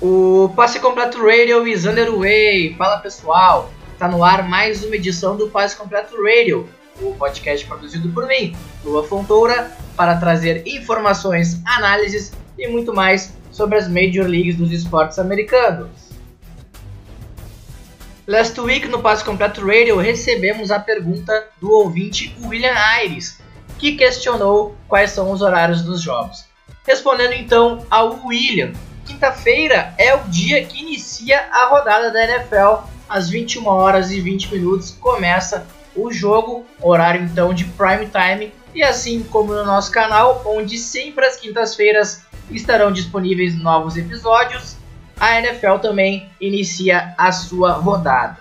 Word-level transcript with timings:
O 0.00 0.48
Passe 0.56 0.80
Completo 0.80 1.18
Radio 1.18 1.68
is 1.68 1.84
underway. 1.84 2.74
Fala 2.78 2.96
pessoal, 3.00 3.70
tá 3.98 4.08
no 4.08 4.24
ar 4.24 4.48
mais 4.48 4.82
uma 4.82 4.96
edição 4.96 5.36
do 5.36 5.50
Passe 5.50 5.76
Completo 5.76 6.14
Radio, 6.22 6.66
o 7.02 7.14
podcast 7.16 7.66
produzido 7.66 8.08
por 8.08 8.26
mim, 8.26 8.56
Lua 8.82 9.06
Fontoura, 9.06 9.70
para 9.94 10.16
trazer 10.16 10.66
informações, 10.66 11.60
análises 11.66 12.32
e 12.56 12.66
muito 12.66 12.94
mais 12.94 13.34
sobre 13.52 13.76
as 13.76 13.88
Major 13.88 14.26
Leagues 14.26 14.56
dos 14.56 14.72
esportes 14.72 15.18
americanos. 15.18 15.90
Last 18.26 18.58
week 18.58 18.88
no 18.88 19.02
Passe 19.02 19.22
Completo 19.22 19.60
Radio 19.66 19.98
recebemos 19.98 20.70
a 20.70 20.80
pergunta 20.80 21.48
do 21.60 21.70
ouvinte 21.70 22.34
William 22.42 22.72
Aires, 22.74 23.38
que 23.78 23.96
questionou 23.96 24.74
quais 24.88 25.10
são 25.10 25.30
os 25.30 25.42
horários 25.42 25.82
dos 25.82 26.00
jogos. 26.00 26.46
Respondendo 26.86 27.34
então 27.34 27.84
ao 27.90 28.24
William, 28.24 28.72
quinta-feira 29.10 29.92
é 29.98 30.14
o 30.14 30.20
dia 30.28 30.64
que 30.64 30.82
inicia 30.82 31.40
a 31.50 31.68
rodada 31.68 32.12
da 32.12 32.24
NFL. 32.24 32.86
Às 33.08 33.28
21 33.28 33.66
horas 33.66 34.12
e 34.12 34.20
20 34.20 34.54
minutos 34.54 34.92
começa 34.92 35.66
o 35.96 36.12
jogo, 36.12 36.64
horário 36.80 37.24
então 37.24 37.52
de 37.52 37.64
prime 37.64 38.06
time, 38.06 38.54
e 38.72 38.84
assim 38.84 39.24
como 39.24 39.52
no 39.52 39.64
nosso 39.64 39.90
canal, 39.90 40.42
onde 40.46 40.78
sempre 40.78 41.26
às 41.26 41.36
quintas-feiras 41.36 42.22
estarão 42.52 42.92
disponíveis 42.92 43.60
novos 43.60 43.96
episódios, 43.96 44.76
a 45.18 45.40
NFL 45.40 45.78
também 45.82 46.30
inicia 46.40 47.12
a 47.18 47.32
sua 47.32 47.72
rodada. 47.72 48.38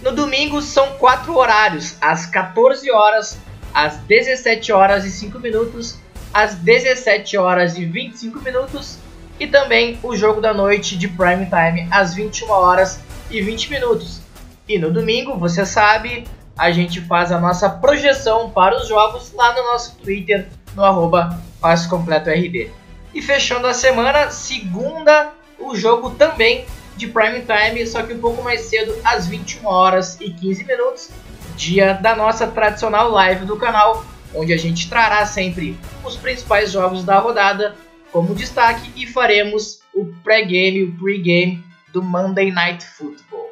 No 0.00 0.12
domingo 0.12 0.62
são 0.62 0.92
quatro 0.92 1.36
horários, 1.36 1.96
às 2.00 2.24
14 2.24 2.88
horas, 2.92 3.36
às 3.74 3.96
17 3.96 4.70
horas 4.72 5.04
e 5.04 5.10
5 5.10 5.40
minutos, 5.40 5.98
às 6.32 6.54
17 6.54 7.36
horas 7.36 7.76
e 7.76 7.84
25 7.84 8.38
minutos 8.40 9.00
e 9.38 9.46
também 9.46 9.98
o 10.02 10.16
jogo 10.16 10.40
da 10.40 10.52
noite 10.52 10.96
de 10.96 11.08
prime 11.08 11.46
time 11.46 11.88
às 11.90 12.14
21 12.14 12.50
horas 12.50 13.00
e 13.30 13.40
20 13.40 13.70
minutos. 13.70 14.20
E 14.68 14.78
no 14.78 14.90
domingo, 14.90 15.36
você 15.36 15.64
sabe, 15.64 16.24
a 16.56 16.70
gente 16.70 17.00
faz 17.00 17.32
a 17.32 17.40
nossa 17.40 17.68
projeção 17.70 18.50
para 18.50 18.76
os 18.76 18.88
jogos 18.88 19.32
lá 19.32 19.54
no 19.54 19.62
nosso 19.64 19.96
Twitter, 19.96 20.48
no 20.74 20.84
arroba 20.84 21.40
RD. 21.62 22.70
E 23.14 23.22
fechando 23.22 23.66
a 23.66 23.74
semana, 23.74 24.30
segunda, 24.30 25.30
o 25.58 25.74
jogo 25.74 26.10
também 26.10 26.66
de 26.96 27.06
prime 27.06 27.42
time, 27.42 27.86
só 27.86 28.02
que 28.02 28.12
um 28.12 28.18
pouco 28.18 28.42
mais 28.42 28.62
cedo, 28.62 28.94
às 29.04 29.26
21 29.26 29.66
horas 29.66 30.20
e 30.20 30.30
15 30.30 30.64
minutos, 30.64 31.10
dia 31.56 31.94
da 31.94 32.14
nossa 32.14 32.46
tradicional 32.46 33.08
live 33.10 33.46
do 33.46 33.56
canal, 33.56 34.04
onde 34.34 34.52
a 34.52 34.56
gente 34.56 34.88
trará 34.90 35.24
sempre 35.24 35.78
os 36.04 36.16
principais 36.16 36.70
jogos 36.72 37.04
da 37.04 37.18
rodada 37.18 37.74
como 38.12 38.34
destaque 38.34 38.92
e 38.96 39.06
faremos 39.06 39.80
o 39.94 40.06
pré-game, 40.22 40.84
o 40.84 40.92
pre-game 40.98 41.64
do 41.92 42.02
Monday 42.02 42.50
Night 42.50 42.84
Football. 42.84 43.50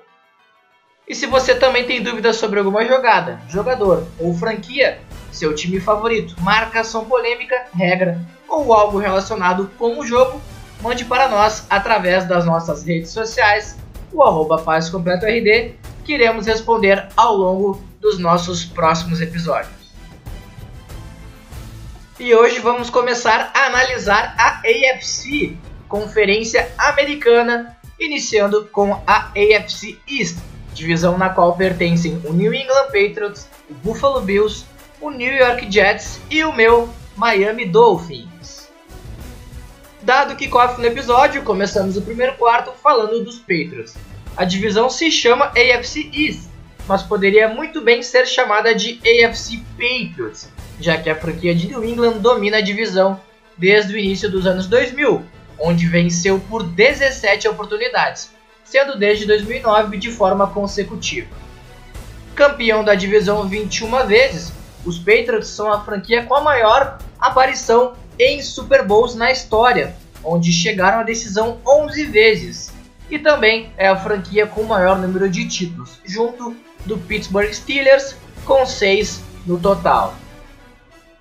E 1.09 1.15
se 1.15 1.27
você 1.27 1.55
também 1.55 1.85
tem 1.85 2.03
dúvidas 2.03 2.37
sobre 2.37 2.59
alguma 2.59 2.85
jogada, 2.85 3.41
jogador 3.49 4.07
ou 4.19 4.35
franquia, 4.35 4.99
seu 5.31 5.55
time 5.55 5.79
favorito, 5.79 6.35
marcação 6.41 7.05
polêmica, 7.05 7.67
regra 7.75 8.21
ou 8.49 8.73
algo 8.73 8.99
relacionado 8.99 9.71
com 9.79 9.99
o 9.99 10.07
jogo, 10.07 10.41
mande 10.83 11.05
para 11.05 11.29
nós 11.29 11.67
através 11.71 12.27
das 12.27 12.45
nossas 12.45 12.85
redes 12.85 13.11
sociais, 13.11 13.77
o 14.13 14.23
arroba 14.23 14.63
que 16.05 16.15
iremos 16.15 16.47
responder 16.47 17.09
ao 17.17 17.37
longo 17.37 17.83
dos 18.01 18.19
nossos 18.19 18.65
próximos 18.65 19.21
episódios. 19.21 19.86
E 22.19 22.35
hoje 22.35 22.61
vamos 22.61 22.89
começar 22.89 23.51
a 23.53 23.67
analisar 23.67 24.35
a 24.39 24.63
AFC, 24.67 25.55
Conferência 25.87 26.73
Americana, 26.79 27.77
iniciando 28.01 28.65
com 28.73 28.95
a 29.07 29.31
AFC 29.37 29.99
East, 30.09 30.39
divisão 30.73 31.19
na 31.19 31.29
qual 31.29 31.55
pertencem 31.55 32.19
o 32.25 32.33
New 32.33 32.55
England 32.55 32.87
Patriots, 32.87 33.47
o 33.69 33.75
Buffalo 33.75 34.23
Bills, 34.23 34.65
o 34.99 35.11
New 35.11 35.31
York 35.31 35.71
Jets 35.71 36.19
e 36.31 36.43
o 36.43 36.55
meu 36.55 36.89
Miami 37.17 37.67
Dolphins. 37.67 38.71
Dado 40.01 40.33
o 40.33 40.37
kickoff 40.37 40.81
no 40.81 40.87
episódio, 40.87 41.43
começamos 41.43 41.99
o 41.99 42.03
primeiro 42.03 42.33
quarto 42.37 42.73
falando 42.83 43.23
dos 43.23 43.41
Patriots. 43.41 43.95
A 44.35 44.47
divisão 44.47 44.89
se 44.89 45.11
chama 45.11 45.53
AFC 45.53 46.11
East, 46.15 46.49
mas 46.89 47.03
poderia 47.03 47.47
muito 47.47 47.83
bem 47.83 48.03
ser 48.03 48.27
chamada 48.27 48.75
de 48.75 48.99
AFC 49.05 49.63
Patriots, 49.77 50.49
já 50.81 50.99
que 50.99 51.09
a 51.09 51.17
franquia 51.17 51.55
de 51.55 51.69
New 51.69 51.85
England 51.85 52.19
domina 52.19 52.59
a 52.59 52.63
divisão 52.63 53.21
desde 53.57 53.95
o 53.95 53.99
início 53.99 54.31
dos 54.31 54.47
anos 54.47 54.67
2000, 54.67 55.25
onde 55.59 55.87
venceu 55.87 56.39
por 56.39 56.63
17 56.63 57.49
oportunidades, 57.49 58.31
sendo 58.65 58.99
desde 58.99 59.27
2009 59.27 59.97
de 59.97 60.11
forma 60.11 60.47
consecutiva. 60.49 61.29
Campeão 62.35 62.85
da 62.85 62.95
divisão 62.95 63.49
21 63.49 64.07
vezes, 64.07 64.53
os 64.85 64.99
Patriots 64.99 65.49
são 65.49 65.73
a 65.73 65.83
franquia 65.83 66.25
com 66.25 66.35
a 66.35 66.43
maior 66.43 66.99
aparição 67.19 67.95
em 68.19 68.43
Super 68.43 68.85
Bowls 68.85 69.15
na 69.15 69.31
história, 69.31 69.97
onde 70.23 70.53
chegaram 70.53 71.01
à 71.01 71.03
decisão 71.03 71.59
11 71.67 72.05
vezes, 72.05 72.73
e 73.11 73.19
também 73.19 73.73
é 73.77 73.89
a 73.89 73.97
franquia 73.97 74.47
com 74.47 74.63
o 74.63 74.69
maior 74.69 74.99
número 74.99 75.31
de 75.31 75.49
títulos, 75.49 75.99
junto 76.05 76.55
do 76.85 76.99
Pittsburgh 76.99 77.53
Steelers, 77.53 78.17
com 78.45 78.67
6 78.67 79.23
no 79.47 79.59
total 79.59 80.15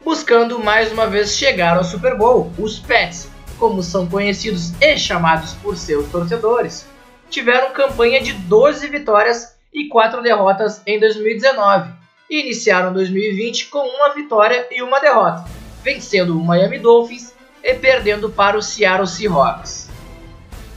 buscando 0.05 0.63
mais 0.63 0.91
uma 0.91 1.07
vez 1.07 1.35
chegar 1.35 1.75
ao 1.75 1.83
Super 1.83 2.15
Bowl. 2.15 2.51
Os 2.59 2.77
Pets, 2.77 3.27
como 3.57 3.81
são 3.81 4.05
conhecidos 4.05 4.71
e 4.79 4.95
chamados 4.99 5.53
por 5.53 5.75
seus 5.75 6.07
torcedores, 6.09 6.85
tiveram 7.27 7.73
campanha 7.73 8.21
de 8.21 8.31
12 8.33 8.87
vitórias 8.87 9.55
e 9.73 9.87
4 9.87 10.21
derrotas 10.21 10.79
em 10.85 10.99
2019 10.99 11.89
e 12.29 12.39
iniciaram 12.39 12.93
2020 12.93 13.65
com 13.69 13.79
uma 13.79 14.13
vitória 14.13 14.67
e 14.69 14.83
uma 14.83 14.99
derrota, 14.99 15.43
vencendo 15.83 16.37
o 16.37 16.45
Miami 16.45 16.77
Dolphins 16.77 17.33
e 17.63 17.73
perdendo 17.73 18.29
para 18.29 18.55
o 18.55 18.61
Seattle 18.61 19.07
Seahawks. 19.07 19.89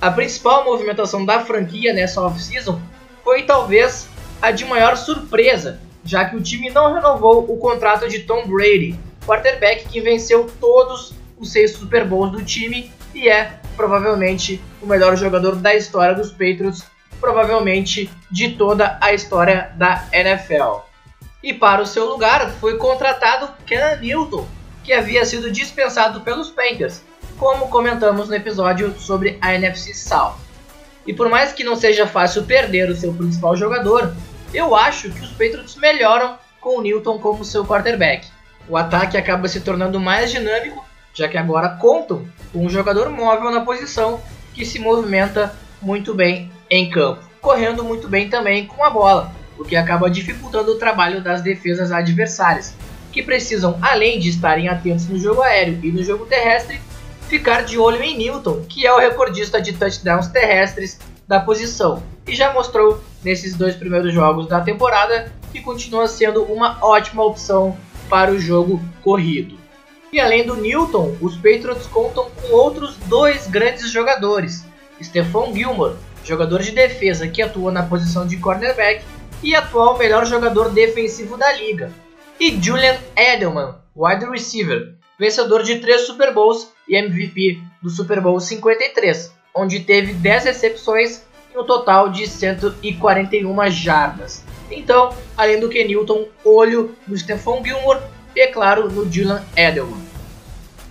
A 0.01 0.11
principal 0.11 0.65
movimentação 0.65 1.27
da 1.27 1.41
franquia 1.41 1.93
nessa 1.93 2.23
off-season 2.23 2.81
foi 3.23 3.43
talvez 3.43 4.09
a 4.41 4.51
de 4.51 4.65
maior 4.65 4.97
surpresa, 4.97 5.83
já 6.03 6.25
que 6.25 6.35
o 6.37 6.43
time 6.43 6.71
não 6.71 6.95
renovou 6.95 7.45
o 7.53 7.59
contrato 7.59 8.09
de 8.09 8.21
Tom 8.21 8.47
Brady, 8.47 8.99
quarterback 9.29 9.87
que 9.87 10.01
venceu 10.01 10.51
todos 10.59 11.13
os 11.39 11.53
seis 11.53 11.73
Super 11.73 12.07
Bowls 12.07 12.33
do 12.33 12.43
time 12.43 12.91
e 13.15 13.29
é 13.29 13.61
provavelmente 13.77 14.59
o 14.81 14.87
melhor 14.87 15.17
jogador 15.19 15.55
da 15.57 15.75
história 15.75 16.15
dos 16.15 16.31
Patriots, 16.31 16.85
provavelmente 17.21 18.11
de 18.31 18.53
toda 18.53 18.97
a 19.03 19.13
história 19.13 19.71
da 19.77 20.09
NFL. 20.13 20.79
E 21.43 21.53
para 21.53 21.83
o 21.83 21.87
seu 21.87 22.07
lugar 22.07 22.51
foi 22.53 22.79
contratado 22.79 23.53
Ken 23.67 23.99
Newton, 24.01 24.47
que 24.83 24.95
havia 24.95 25.27
sido 25.27 25.51
dispensado 25.51 26.23
pelos 26.23 26.51
Panthers, 26.51 27.03
como 27.37 27.69
comentamos 27.69 28.29
no 28.29 28.35
episódio 28.35 28.99
sobre 28.99 29.37
a 29.43 29.55
NFC 29.55 29.93
South. 29.95 30.37
E 31.07 31.13
por 31.13 31.29
mais 31.29 31.53
que 31.53 31.63
não 31.63 31.77
seja 31.77 32.07
fácil 32.07 32.45
perder 32.45 32.89
o 32.89 32.97
seu 32.97 33.13
principal 33.13 33.55
jogador, 33.55 34.15
eu 34.55 34.75
acho 34.75 35.11
que 35.11 35.21
os 35.21 35.31
Patriots 35.31 35.77
melhoram 35.77 36.39
com 36.61 36.79
o 36.79 36.83
Newton 36.83 37.19
como 37.19 37.45
seu 37.45 37.65
quarterback 37.65 38.27
o 38.69 38.77
ataque 38.77 39.17
acaba 39.17 39.49
se 39.49 39.61
tornando 39.61 39.99
mais 39.99 40.31
dinâmico, 40.31 40.85
já 41.15 41.27
que 41.29 41.39
agora 41.39 41.69
contam 41.69 42.27
com 42.53 42.65
um 42.65 42.71
jogador 42.71 43.11
móvel 43.11 43.51
na 43.51 43.63
posição 43.63 44.21
que 44.55 44.65
se 44.65 44.79
movimenta 44.79 45.55
muito 45.81 46.15
bem 46.15 46.51
em 46.71 46.91
campo, 46.91 47.23
correndo 47.41 47.83
muito 47.83 48.09
bem 48.09 48.29
também 48.29 48.67
com 48.67 48.85
a 48.85 48.91
bola, 48.91 49.33
o 49.59 49.65
que 49.65 49.77
acaba 49.77 50.11
dificultando 50.11 50.73
o 50.73 50.79
trabalho 50.79 51.23
das 51.23 51.43
defesas 51.43 51.91
adversárias, 51.91 52.75
que 53.11 53.23
precisam, 53.23 53.79
além 53.81 54.19
de 54.19 54.29
estarem 54.29 54.69
atentos 54.69 55.09
no 55.09 55.19
jogo 55.19 55.43
aéreo 55.43 55.79
e 55.83 55.91
no 55.91 56.03
jogo 56.03 56.27
terrestre, 56.27 56.81
ficar 57.29 57.63
de 57.63 57.79
olho 57.79 58.03
em 58.03 58.17
Newton, 58.17 58.65
que 58.69 58.87
é 58.87 58.93
o 58.93 58.99
recordista 58.99 59.61
de 59.61 59.73
touchdowns 59.73 60.29
terrestres 60.29 60.99
da 61.27 61.41
posição, 61.41 62.03
e 62.27 62.35
já 62.35 62.53
mostrou 62.53 63.03
nesses 63.23 63.55
dois 63.55 63.75
primeiros 63.75 64.13
jogos 64.13 64.47
da 64.47 64.61
temporada 64.61 65.33
que 65.53 65.61
continua 65.61 66.07
sendo 66.07 66.43
uma 66.45 66.79
ótima 66.83 67.25
opção 67.25 67.77
para 68.09 68.31
o 68.31 68.39
jogo 68.39 68.81
corrido. 69.03 69.59
E 70.13 70.19
além 70.19 70.47
do 70.47 70.57
Newton, 70.57 71.17
os 71.21 71.37
Patriots 71.37 71.87
contam 71.87 72.31
com 72.31 72.53
outros 72.53 72.97
dois 73.07 73.47
grandes 73.47 73.91
jogadores: 73.91 74.65
Stephon 75.03 75.55
Gilmore, 75.55 75.97
jogador 76.25 76.63
de 76.63 76.73
defesa 76.73 77.29
que 77.29 77.43
atua 77.43 77.71
na 77.71 77.83
posição 77.83 78.27
de 78.27 78.39
cornerback 78.39 79.05
e 79.43 79.55
atual 79.55 79.99
melhor 79.99 80.27
jogador 80.27 80.71
defensivo 80.71 81.37
da 81.37 81.53
liga, 81.53 81.93
e 82.41 82.61
Julian 82.61 82.97
Edelman, 83.17 83.75
wide 83.95 84.25
receiver, 84.27 84.95
vencedor 85.19 85.63
de 85.63 85.79
três 85.79 86.03
Super 86.03 86.33
Bowls 86.33 86.73
e 86.89 86.97
MVP 86.97 87.61
do 87.83 87.91
Super 87.91 88.21
Bowl 88.21 88.41
53, 88.41 89.33
onde 89.55 89.81
teve 89.81 90.13
10 90.13 90.45
recepções 90.45 91.23
e 91.55 91.59
um 91.59 91.65
total 91.65 92.09
de 92.09 92.27
141 92.27 93.71
jardas. 93.71 94.45
Então, 94.71 95.15
além 95.37 95.61
do 95.61 95.69
que 95.69 95.85
Newton, 95.85 96.27
olho 96.45 96.95
no 97.07 97.17
Stephon 97.17 97.65
Gilmore 97.65 98.01
e, 98.35 98.41
é 98.41 98.49
claro, 98.49 98.91
no 98.91 99.07
Dylan 99.07 99.43
Edelman. 99.57 100.07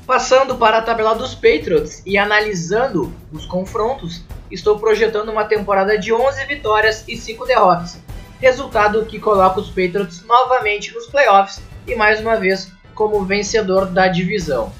Passando 0.05 0.55
para 0.55 0.77
a 0.77 0.81
tabela 0.81 1.13
dos 1.15 1.35
Patriots 1.35 2.01
e 2.05 2.17
analisando 2.17 3.13
os 3.31 3.45
confrontos, 3.45 4.23
estou 4.49 4.79
projetando 4.79 5.29
uma 5.29 5.43
temporada 5.43 5.97
de 5.97 6.13
11 6.13 6.45
vitórias 6.45 7.03
e 7.07 7.17
5 7.17 7.45
derrotas, 7.45 7.99
resultado 8.39 9.05
que 9.05 9.19
coloca 9.19 9.59
os 9.59 9.67
Patriots 9.67 10.23
novamente 10.23 10.93
nos 10.93 11.07
playoffs 11.07 11.61
e 11.85 11.95
mais 11.95 12.21
uma 12.21 12.37
vez 12.37 12.71
como 12.95 13.25
vencedor 13.25 13.85
da 13.87 14.07
divisão. 14.07 14.71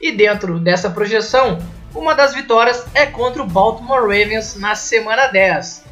E 0.00 0.12
dentro 0.12 0.58
dessa 0.58 0.90
projeção, 0.90 1.58
uma 1.94 2.14
das 2.14 2.34
vitórias 2.34 2.84
é 2.94 3.06
contra 3.06 3.42
o 3.42 3.46
Baltimore 3.46 4.02
Ravens 4.02 4.56
na 4.56 4.74
semana 4.74 5.28
10. 5.28 5.84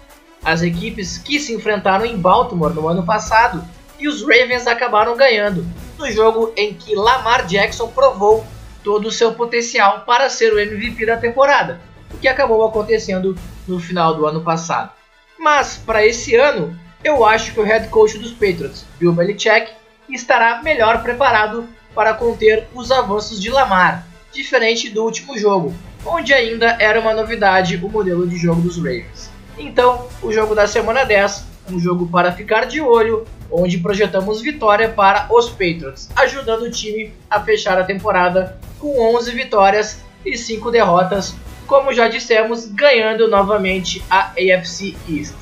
As 0.44 0.62
equipes 0.62 1.19
que 1.19 1.39
se 1.39 1.55
enfrentaram 1.55 2.05
em 2.05 2.17
Baltimore 2.17 2.75
no 2.75 2.89
ano 2.89 3.05
passado 3.05 3.65
e 3.99 4.09
os 4.09 4.23
Ravens 4.23 4.67
acabaram 4.67 5.17
ganhando, 5.17 5.65
no 5.97 6.11
jogo 6.11 6.53
em 6.56 6.75
que 6.75 6.97
Lamar 6.97 7.47
Jackson 7.47 7.89
provou 7.89 8.44
todo 8.83 9.06
o 9.06 9.12
seu 9.12 9.33
potencial 9.33 10.00
para 10.00 10.29
ser 10.29 10.53
o 10.53 10.59
MVP 10.59 11.06
da 11.06 11.17
temporada, 11.17 11.81
o 12.12 12.19
que 12.19 12.27
acabou 12.27 12.65
acontecendo 12.67 13.37
no 13.67 13.79
final 13.79 14.15
do 14.15 14.27
ano 14.27 14.41
passado. 14.43 14.91
Mas 15.39 15.77
para 15.77 16.05
esse 16.05 16.35
ano, 16.35 16.77
eu 17.05 17.25
acho 17.25 17.53
que 17.53 17.61
o 17.61 17.65
head 17.65 17.89
coach 17.89 18.19
dos 18.19 18.33
Patriots, 18.33 18.85
Bill 18.99 19.12
Belichick, 19.12 19.73
estará 20.09 20.62
melhor 20.62 21.03
preparado 21.03 21.69
para 21.94 22.15
conter 22.15 22.67
os 22.75 22.91
avanços 22.91 23.41
de 23.41 23.50
Lamar, 23.50 24.06
diferente 24.33 24.91
do 24.91 25.05
último 25.05 25.39
jogo, 25.39 25.75
onde 26.05 26.33
ainda 26.33 26.77
era 26.81 27.00
uma 27.00 27.15
novidade 27.15 27.77
o 27.77 27.89
modelo 27.89 28.27
de 28.27 28.37
jogo 28.37 28.61
dos 28.61 28.77
Ravens. 28.77 29.31
Então, 29.59 30.09
o 30.23 30.33
jogo 30.33 30.55
da 30.55 30.67
semana 30.67 31.05
10, 31.05 31.45
um 31.71 31.79
jogo 31.79 32.09
para 32.09 32.33
ficar 32.33 32.65
de 32.65 32.81
olho, 32.81 33.27
onde 33.51 33.79
projetamos 33.79 34.41
vitória 34.41 34.89
para 34.89 35.29
os 35.31 35.49
Patriots, 35.51 36.09
ajudando 36.17 36.63
o 36.63 36.71
time 36.71 37.13
a 37.31 37.41
fechar 37.41 37.79
a 37.79 37.85
temporada 37.85 38.59
com 38.79 39.17
11 39.17 39.31
vitórias 39.33 40.01
e 40.25 40.37
5 40.37 40.71
derrotas, 40.71 41.35
como 41.67 41.93
já 41.93 42.09
dissemos, 42.09 42.67
ganhando 42.67 43.29
novamente 43.29 44.03
a 44.11 44.33
AFC 44.33 44.97
East. 45.09 45.35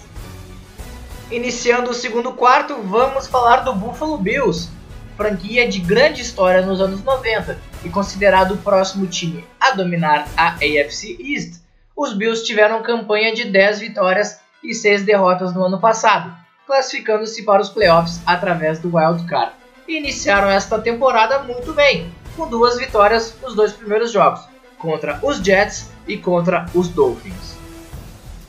Iniciando 1.31 1.91
o 1.91 1.95
segundo 1.95 2.33
quarto, 2.33 2.77
vamos 2.83 3.27
falar 3.29 3.59
do 3.59 3.73
Buffalo 3.73 4.19
Bills, 4.19 4.69
franquia 5.17 5.69
de 5.69 5.79
grande 5.79 6.23
história 6.23 6.65
nos 6.65 6.81
anos 6.81 7.05
90 7.05 7.57
e 7.85 7.89
considerado 7.89 8.55
o 8.55 8.59
próximo 8.59 9.07
time 9.07 9.45
a 9.61 9.71
dominar 9.71 10.27
a 10.37 10.55
AFC 10.55 11.17
East. 11.21 11.61
Os 12.01 12.15
Bills 12.15 12.43
tiveram 12.43 12.83
campanha 12.83 13.35
de 13.35 13.45
10 13.45 13.81
vitórias 13.81 14.41
e 14.65 14.73
6 14.73 15.03
derrotas 15.03 15.53
no 15.53 15.67
ano 15.67 15.79
passado, 15.79 16.35
classificando-se 16.67 17.43
para 17.43 17.61
os 17.61 17.69
playoffs 17.69 18.23
através 18.25 18.79
do 18.79 18.97
Wild 18.97 19.27
Card. 19.27 19.53
E 19.87 19.99
iniciaram 19.99 20.49
esta 20.49 20.79
temporada 20.79 21.41
muito 21.41 21.75
bem, 21.75 22.11
com 22.35 22.49
duas 22.49 22.79
vitórias 22.79 23.37
nos 23.43 23.55
dois 23.55 23.75
primeiros 23.75 24.11
jogos, 24.13 24.41
contra 24.79 25.21
os 25.23 25.45
Jets 25.45 25.91
e 26.09 26.17
contra 26.17 26.65
os 26.75 26.89
Dolphins. 26.89 27.59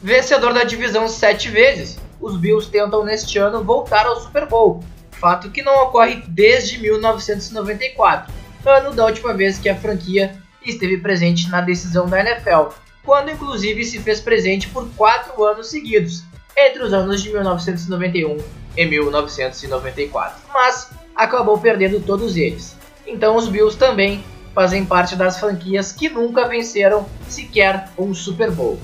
Vencedor 0.01 0.53
da 0.53 0.63
divisão 0.63 1.09
sete 1.09 1.50
vezes, 1.50 2.00
os 2.21 2.38
Bills 2.38 2.71
tentam 2.71 3.03
neste 3.03 3.38
ano 3.38 3.65
voltar 3.65 4.06
ao 4.06 4.21
Super 4.21 4.45
Bowl, 4.45 4.81
fato 5.12 5.51
que 5.51 5.62
não 5.62 5.75
ocorre 5.83 6.24
desde 6.25 6.77
1994, 6.77 8.31
ano 8.65 8.94
da 8.94 9.06
última 9.06 9.33
vez 9.33 9.57
que 9.57 9.68
a 9.68 9.75
franquia 9.75 10.42
esteve 10.65 11.00
presente 11.00 11.50
na 11.50 11.59
decisão 11.59 12.07
da 12.07 12.21
NFL, 12.21 12.69
quando 13.03 13.31
inclusive 13.31 13.83
se 13.83 14.00
fez 14.00 14.19
presente 14.19 14.68
por 14.69 14.89
quatro 14.95 15.44
anos 15.44 15.69
seguidos, 15.69 16.24
entre 16.57 16.83
os 16.83 16.94
anos 16.94 17.21
de 17.21 17.30
1991 17.30 18.38
e 18.77 18.86
1994, 18.86 20.42
mas 20.53 20.89
acabou 21.15 21.57
perdendo 21.57 22.00
todos 22.00 22.38
eles. 22.38 22.75
Então 23.06 23.36
os 23.36 23.48
Bills 23.48 23.77
também 23.77 24.24
fazem 24.53 24.86
parte 24.86 25.15
das 25.15 25.39
franquias 25.39 25.92
que 25.92 26.09
nunca 26.09 26.48
venceram 26.48 27.07
sequer 27.27 27.89
um 27.98 28.13
Super 28.13 28.51
Bowl. 28.51 28.80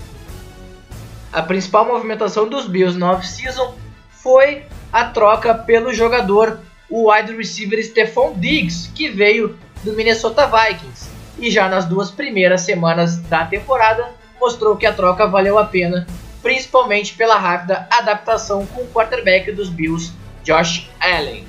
A 1.31 1.41
principal 1.41 1.85
movimentação 1.85 2.47
dos 2.47 2.65
Bills 2.67 2.97
na 2.97 3.11
off-season 3.11 3.75
foi 4.11 4.63
a 4.91 5.05
troca 5.05 5.53
pelo 5.53 5.93
jogador, 5.93 6.59
o 6.89 7.11
wide 7.11 7.35
receiver 7.35 7.83
Stephon 7.83 8.33
Diggs, 8.37 8.89
que 8.93 9.09
veio 9.09 9.57
do 9.83 9.93
Minnesota 9.93 10.47
Vikings. 10.47 11.06
E 11.39 11.51
já 11.51 11.69
nas 11.69 11.85
duas 11.85 12.09
primeiras 12.09 12.61
semanas 12.61 13.17
da 13.17 13.45
temporada, 13.45 14.09
mostrou 14.39 14.75
que 14.75 14.85
a 14.85 14.93
troca 14.93 15.27
valeu 15.27 15.57
a 15.57 15.65
pena, 15.65 16.07
principalmente 16.41 17.13
pela 17.13 17.37
rápida 17.37 17.87
adaptação 17.91 18.65
com 18.65 18.81
o 18.81 18.87
quarterback 18.87 19.51
dos 19.51 19.69
Bills, 19.69 20.13
Josh 20.43 20.89
Allen. 20.99 21.45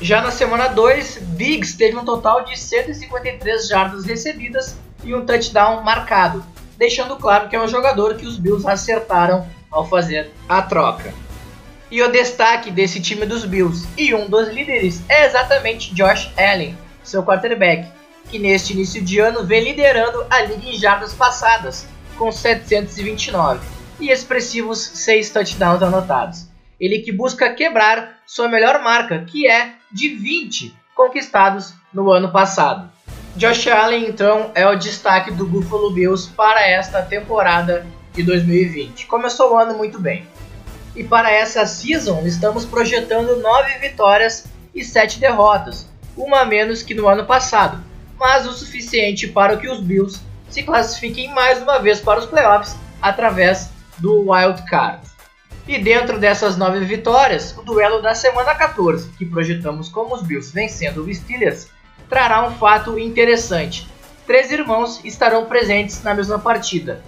Já 0.00 0.22
na 0.22 0.30
semana 0.30 0.68
2, 0.68 1.20
Diggs 1.36 1.76
teve 1.76 1.96
um 1.96 2.04
total 2.04 2.44
de 2.44 2.58
153 2.58 3.68
jardas 3.68 4.04
recebidas 4.06 4.78
e 5.04 5.14
um 5.14 5.24
touchdown 5.26 5.82
marcado, 5.82 6.44
deixando 6.78 7.16
claro 7.16 7.48
que 7.48 7.56
é 7.56 7.62
um 7.62 7.68
jogador 7.68 8.14
que 8.14 8.26
os 8.26 8.38
Bills 8.38 8.66
acertaram 8.66 9.46
ao 9.70 9.86
fazer 9.86 10.30
a 10.48 10.62
troca. 10.62 11.12
E 11.90 12.02
o 12.02 12.10
destaque 12.10 12.70
desse 12.70 13.00
time 13.00 13.26
dos 13.26 13.44
Bills 13.44 13.86
e 13.98 14.14
um 14.14 14.28
dos 14.28 14.48
líderes 14.48 15.02
é 15.08 15.26
exatamente 15.26 15.94
Josh 15.94 16.30
Allen, 16.36 16.76
seu 17.02 17.22
quarterback, 17.22 17.86
que 18.30 18.38
neste 18.38 18.72
início 18.72 19.02
de 19.02 19.18
ano 19.18 19.44
vem 19.44 19.64
liderando 19.64 20.24
a 20.30 20.42
liga 20.42 20.68
em 20.68 20.78
jardas 20.78 21.12
passadas, 21.12 21.86
com 22.16 22.30
729 22.30 23.60
e 23.98 24.10
expressivos 24.10 24.78
6 24.78 25.30
touchdowns 25.30 25.82
anotados. 25.82 26.46
Ele 26.78 27.00
que 27.00 27.12
busca 27.12 27.52
quebrar 27.52 28.20
sua 28.26 28.48
melhor 28.48 28.82
marca, 28.82 29.24
que 29.24 29.48
é 29.48 29.74
de 29.92 30.08
20 30.10 30.74
conquistados 30.94 31.74
no 31.92 32.10
ano 32.10 32.30
passado. 32.30 32.90
Josh 33.36 33.68
Allen, 33.68 34.08
então, 34.08 34.50
é 34.54 34.66
o 34.66 34.76
destaque 34.76 35.30
do 35.30 35.46
Buffalo 35.46 35.92
Bills 35.92 36.30
para 36.30 36.66
esta 36.66 37.02
temporada 37.02 37.86
de 38.12 38.22
2020. 38.22 39.06
Começou 39.06 39.52
o 39.52 39.58
ano 39.58 39.76
muito 39.76 39.98
bem. 39.98 40.26
E 40.96 41.04
para 41.04 41.30
essa 41.30 41.64
season, 41.66 42.22
estamos 42.26 42.64
projetando 42.64 43.36
9 43.36 43.78
vitórias 43.78 44.46
e 44.74 44.84
7 44.84 45.20
derrotas, 45.20 45.88
uma 46.16 46.40
a 46.40 46.44
menos 46.44 46.82
que 46.82 46.94
no 46.94 47.08
ano 47.08 47.24
passado, 47.24 47.82
mas 48.20 48.46
o 48.46 48.52
suficiente 48.52 49.26
para 49.26 49.56
que 49.56 49.66
os 49.66 49.80
Bills 49.80 50.20
se 50.50 50.62
classifiquem 50.62 51.32
mais 51.32 51.62
uma 51.62 51.78
vez 51.78 52.00
para 52.00 52.20
os 52.20 52.26
playoffs 52.26 52.76
através 53.00 53.70
do 53.96 54.30
Wild 54.30 54.62
Card. 54.68 55.00
E 55.66 55.78
dentro 55.78 56.18
dessas 56.18 56.58
nove 56.58 56.80
vitórias, 56.80 57.56
o 57.56 57.62
duelo 57.62 58.02
da 58.02 58.14
semana 58.14 58.54
14, 58.54 59.08
que 59.16 59.24
projetamos 59.24 59.88
como 59.88 60.14
os 60.14 60.22
Bills 60.22 60.52
vencendo 60.52 61.02
os 61.02 61.16
Steelers, 61.16 61.68
trará 62.10 62.46
um 62.46 62.52
fato 62.56 62.98
interessante. 62.98 63.88
Três 64.26 64.50
irmãos 64.52 65.00
estarão 65.02 65.46
presentes 65.46 66.02
na 66.02 66.12
mesma 66.12 66.38
partida. 66.38 67.02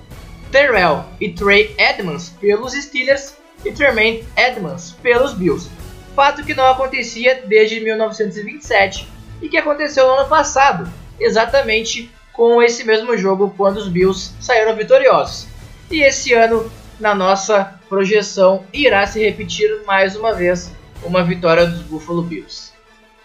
Terrell 0.51 1.05
e 1.21 1.31
Trey 1.31 1.75
Edmonds 1.77 2.31
pelos 2.41 2.73
Steelers 2.73 3.35
e 3.65 3.73
Tremaine 3.73 4.25
Edmonds 4.37 4.93
pelos 5.03 5.35
Bills. 5.35 5.69
Fato 6.15 6.45
que 6.45 6.55
não 6.55 6.67
acontecia 6.67 7.43
desde 7.47 7.81
1927 7.81 9.09
e 9.43 9.49
que 9.49 9.57
aconteceu 9.57 10.07
no 10.07 10.15
ano 10.15 10.29
passado, 10.29 10.89
exatamente 11.23 12.11
com 12.33 12.62
esse 12.62 12.85
mesmo 12.85 13.17
jogo 13.17 13.52
quando 13.57 13.76
os 13.76 13.88
Bills 13.88 14.33
saíram 14.41 14.75
vitoriosos. 14.75 15.47
E 15.91 16.02
esse 16.02 16.33
ano, 16.33 16.71
na 16.99 17.14
nossa 17.14 17.79
projeção, 17.88 18.64
irá 18.73 19.07
se 19.07 19.21
repetir 19.21 19.83
mais 19.87 20.17
uma 20.17 20.33
vez 20.33 20.73
uma 21.05 21.23
vitória 21.23 21.67
dos 21.67 21.83
Buffalo 21.83 22.23
Bills. 22.23 22.73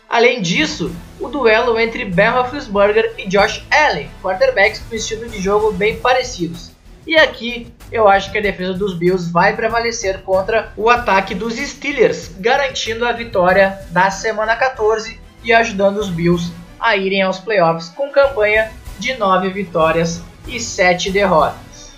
Além 0.09 0.41
disso, 0.41 0.93
o 1.19 1.27
duelo 1.27 1.77
entre 1.79 2.05
Ben 2.05 2.29
Roethlisberger 2.29 3.13
e 3.17 3.27
Josh 3.27 3.63
Allen, 3.69 4.09
quarterbacks 4.21 4.79
com 4.79 4.95
estilo 4.95 5.27
de 5.27 5.39
jogo 5.39 5.71
bem 5.71 5.97
parecidos. 5.99 6.71
E 7.05 7.15
aqui 7.15 7.73
eu 7.91 8.07
acho 8.07 8.31
que 8.31 8.37
a 8.37 8.41
defesa 8.41 8.73
dos 8.73 8.93
Bills 8.93 9.31
vai 9.31 9.55
prevalecer 9.55 10.21
contra 10.23 10.73
o 10.75 10.89
ataque 10.89 11.33
dos 11.33 11.55
Steelers, 11.55 12.31
garantindo 12.39 13.05
a 13.05 13.11
vitória 13.11 13.79
da 13.91 14.11
semana 14.11 14.55
14 14.55 15.19
e 15.43 15.53
ajudando 15.53 15.97
os 15.97 16.09
Bills 16.09 16.51
a 16.79 16.95
irem 16.95 17.21
aos 17.21 17.39
playoffs 17.39 17.89
com 17.89 18.09
campanha 18.09 18.71
de 18.99 19.15
9 19.15 19.49
vitórias 19.49 20.21
e 20.47 20.59
7 20.59 21.11
derrotas. 21.11 21.91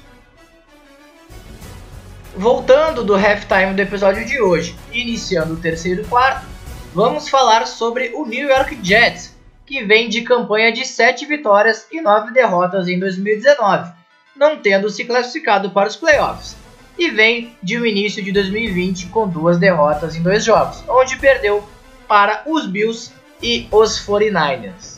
Voltando 2.36 3.04
do 3.04 3.16
halftime 3.16 3.74
do 3.74 3.82
episódio 3.82 4.26
de 4.26 4.42
hoje, 4.42 4.76
iniciando 4.94 5.56
o 5.56 5.58
terceiro 5.58 6.06
quarto, 6.08 6.46
vamos 6.94 7.28
falar 7.28 7.68
sobre 7.68 8.12
o 8.16 8.26
New 8.26 8.48
York 8.48 8.80
Jets, 8.82 9.36
que 9.66 9.84
vem 9.84 10.10
de 10.10 10.22
campanha 10.22 10.72
de 10.72 10.86
7 10.86 11.26
vitórias 11.26 11.86
e 11.92 12.02
9 12.02 12.32
derrotas 12.32 12.88
em 12.88 12.98
2019, 12.98 13.92
não 14.36 14.58
tendo 14.58 14.90
se 14.90 15.06
classificado 15.06 15.72
para 15.72 15.90
os 15.90 15.96
playoffs, 15.96 16.56
e 16.98 17.10
vem 17.10 17.56
de 17.62 17.80
um 17.80 17.86
início 17.86 18.24
de 18.24 18.32
2020 18.32 19.08
com 19.08 19.28
duas 19.28 19.58
derrotas 19.58 20.16
em 20.16 20.22
dois 20.22 20.44
jogos, 20.44 20.84
onde 20.88 21.18
perdeu 21.18 21.68
para 22.08 22.42
os 22.46 22.66
Bills 22.66 23.12
e 23.41 23.67
os 23.72 24.00
49ers. 24.05 24.98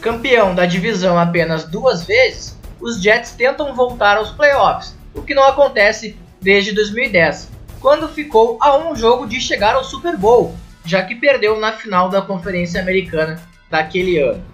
Campeão 0.00 0.54
da 0.54 0.66
divisão 0.66 1.18
apenas 1.18 1.64
duas 1.64 2.04
vezes, 2.04 2.56
os 2.80 3.02
Jets 3.02 3.32
tentam 3.32 3.74
voltar 3.74 4.16
aos 4.16 4.30
playoffs, 4.30 4.94
o 5.14 5.22
que 5.22 5.34
não 5.34 5.44
acontece 5.44 6.16
desde 6.40 6.72
2010, 6.72 7.50
quando 7.80 8.08
ficou 8.08 8.58
a 8.60 8.76
um 8.76 8.94
jogo 8.94 9.26
de 9.26 9.40
chegar 9.40 9.74
ao 9.74 9.84
Super 9.84 10.16
Bowl, 10.16 10.54
já 10.84 11.02
que 11.02 11.14
perdeu 11.14 11.58
na 11.58 11.72
final 11.72 12.08
da 12.08 12.22
Conferência 12.22 12.80
Americana 12.80 13.40
daquele 13.70 14.18
ano. 14.18 14.44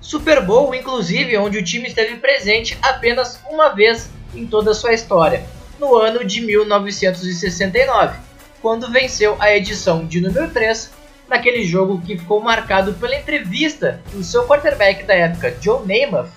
Super 0.00 0.42
Bowl, 0.42 0.74
inclusive, 0.74 1.36
onde 1.36 1.58
o 1.58 1.64
time 1.64 1.86
esteve 1.86 2.16
presente 2.16 2.78
apenas 2.82 3.40
uma 3.50 3.68
vez 3.68 4.10
em 4.34 4.46
toda 4.46 4.70
a 4.70 4.74
sua 4.74 4.92
história, 4.92 5.44
no 5.78 5.94
ano 5.96 6.24
de 6.24 6.40
1969, 6.40 8.18
quando 8.60 8.90
venceu 8.90 9.36
a 9.38 9.54
edição 9.54 10.06
de 10.06 10.20
número 10.20 10.50
3 10.50 10.90
naquele 11.28 11.64
jogo 11.64 12.00
que 12.00 12.18
ficou 12.18 12.40
marcado 12.40 12.94
pela 12.94 13.16
entrevista 13.16 14.00
que 14.10 14.16
o 14.16 14.24
seu 14.24 14.46
quarterback 14.46 15.04
da 15.04 15.14
época, 15.14 15.56
Joe 15.60 15.80
Namath, 15.86 16.30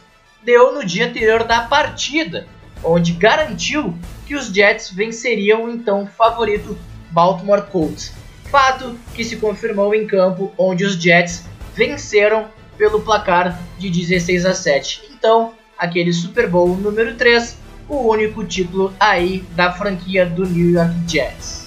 deu 0.43 0.73
no 0.73 0.85
dia 0.85 1.07
anterior 1.07 1.43
da 1.43 1.61
partida, 1.61 2.47
onde 2.83 3.13
garantiu 3.13 3.95
que 4.25 4.35
os 4.35 4.47
Jets 4.47 4.91
venceriam 4.91 5.65
o 5.65 5.71
então 5.71 6.07
favorito 6.07 6.77
Baltimore 7.11 7.63
Colts. 7.63 8.13
Fato 8.49 8.97
que 9.13 9.23
se 9.23 9.37
confirmou 9.37 9.93
em 9.95 10.05
campo, 10.05 10.51
onde 10.57 10.83
os 10.83 10.95
Jets 10.95 11.45
venceram 11.75 12.47
pelo 12.77 13.01
placar 13.01 13.59
de 13.77 13.89
16 13.89 14.45
a 14.45 14.53
7. 14.53 15.03
Então, 15.11 15.53
aquele 15.77 16.11
Super 16.11 16.49
Bowl 16.49 16.75
número 16.75 17.15
3, 17.15 17.57
o 17.87 18.09
único 18.09 18.43
título 18.43 18.93
aí 18.99 19.43
da 19.51 19.71
franquia 19.71 20.25
do 20.25 20.43
New 20.43 20.71
York 20.71 20.93
Jets. 21.07 21.60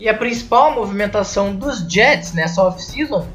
E 0.00 0.08
a 0.08 0.14
principal 0.14 0.74
movimentação 0.74 1.54
dos 1.54 1.80
Jets 1.80 2.32
nessa 2.32 2.62
off-season 2.62 3.28